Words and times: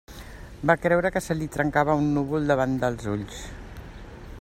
Va 0.69 0.75
creure 0.85 1.11
que 1.17 1.21
se 1.25 1.37
li 1.37 1.49
trencava 1.57 1.97
un 2.03 2.09
núvol 2.17 2.51
davant 2.53 2.75
dels 2.87 3.07
ulls. 3.17 3.45